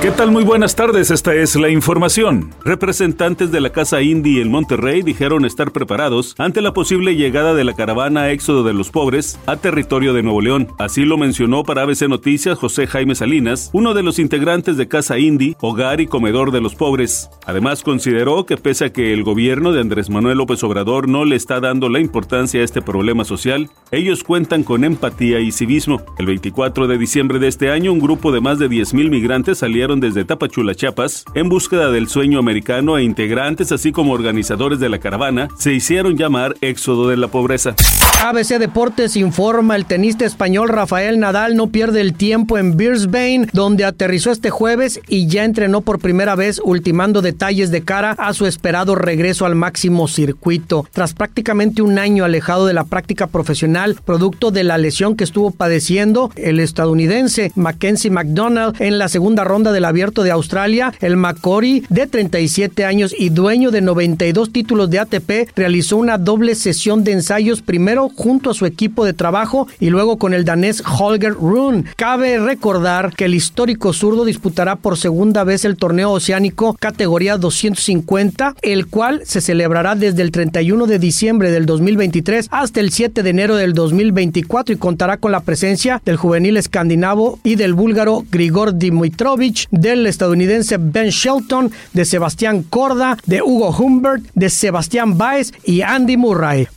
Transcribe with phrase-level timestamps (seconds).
[0.00, 0.30] ¿Qué tal?
[0.30, 2.54] Muy buenas tardes, esta es la información.
[2.64, 7.64] Representantes de la Casa Indy en Monterrey dijeron estar preparados ante la posible llegada de
[7.64, 10.68] la caravana Éxodo de los Pobres a territorio de Nuevo León.
[10.78, 15.18] Así lo mencionó para ABC Noticias José Jaime Salinas, uno de los integrantes de Casa
[15.18, 17.28] Indy, hogar y comedor de los pobres.
[17.44, 21.34] Además, consideró que pese a que el gobierno de Andrés Manuel López Obrador no le
[21.34, 26.02] está dando la importancia a este problema social, ellos cuentan con empatía y civismo.
[26.18, 29.87] El 24 de diciembre de este año, un grupo de más de 10.000 migrantes salieron
[29.96, 34.98] desde Tapachula, Chiapas, en búsqueda del sueño americano e integrantes, así como organizadores de la
[34.98, 37.74] caravana, se hicieron llamar Éxodo de la Pobreza.
[38.22, 43.84] ABC Deportes informa, el tenista español Rafael Nadal no pierde el tiempo en Brisbane, donde
[43.84, 48.46] aterrizó este jueves y ya entrenó por primera vez, ultimando detalles de cara a su
[48.46, 50.86] esperado regreso al máximo circuito.
[50.92, 55.52] Tras prácticamente un año alejado de la práctica profesional, producto de la lesión que estuvo
[55.52, 61.84] padeciendo el estadounidense Mackenzie McDonald en la segunda ronda del Abierto de Australia, el Macori,
[61.88, 67.12] de 37 años y dueño de 92 títulos de ATP, realizó una doble sesión de
[67.12, 71.84] ensayos primero junto a su equipo de trabajo y luego con el danés Holger Rune.
[71.94, 78.56] Cabe recordar que el histórico zurdo disputará por segunda vez el torneo oceánico categoría 250,
[78.62, 83.30] el cual se celebrará desde el 31 de diciembre del 2023 hasta el 7 de
[83.30, 88.76] enero del 2024 y contará con la presencia del juvenil escandinavo y del búlgaro Grigor
[88.76, 95.82] Dimitrovich, del estadounidense Ben Shelton, de Sebastián Corda, de Hugo Humbert, de Sebastián Baez y
[95.82, 96.68] Andy Murray.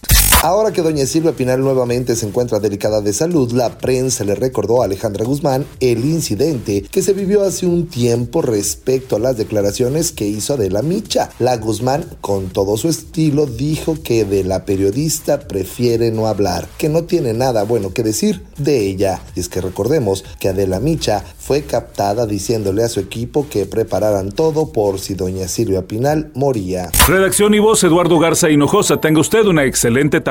[0.44, 4.82] Ahora que doña Silvia Pinal nuevamente se encuentra delicada de salud, la prensa le recordó
[4.82, 10.12] a Alejandra Guzmán el incidente que se vivió hace un tiempo respecto a las declaraciones
[10.12, 11.30] que hizo Adela Micha.
[11.38, 16.90] La Guzmán, con todo su estilo, dijo que de la periodista prefiere no hablar, que
[16.90, 19.22] no tiene nada bueno que decir de ella.
[19.36, 24.32] Y es que recordemos que Adela Micha fue captada diciéndole a su equipo que prepararan
[24.32, 26.90] todo por si doña Silvia Pinal moría.
[27.08, 29.00] Redacción y voz Eduardo Garza Hinojosa.
[29.00, 30.31] Tenga usted una excelente tarde